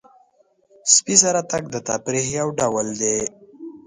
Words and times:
سپي 0.93 1.15
سره 1.23 1.41
تګ 1.51 1.63
د 1.73 1.75
تفریح 1.87 2.27
یو 2.39 2.47
ډول 2.59 2.87
دی. 3.01 3.17